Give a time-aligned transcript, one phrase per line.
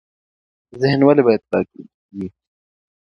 [0.81, 1.67] ذهن ولې باید پاک
[2.15, 2.27] وي؟